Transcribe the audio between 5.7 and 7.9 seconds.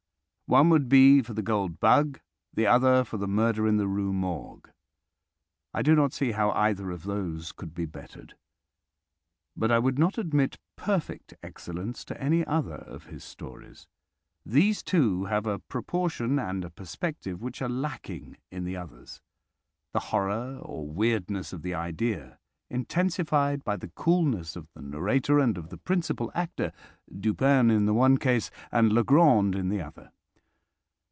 I do not see how either of those could be